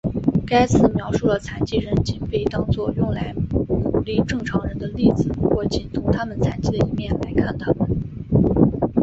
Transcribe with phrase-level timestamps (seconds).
[0.47, 7.87] 该词描述了残疾人仅被当做用来激励正常人的例子或仅从他们残疾的一面来看他们。